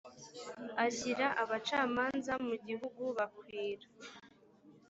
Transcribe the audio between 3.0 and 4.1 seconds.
bakwira